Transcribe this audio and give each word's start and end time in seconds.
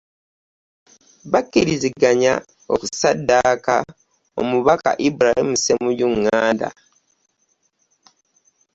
Bakkiriziganya 1.31 2.33
okusaddaaka 2.73 3.75
omubaka 4.41 4.91
Ibrahim 5.07 5.49
Ssemujju 5.55 6.07
Nganda 6.17 6.69